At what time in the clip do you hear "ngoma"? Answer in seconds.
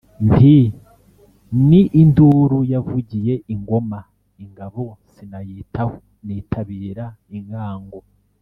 3.61-3.99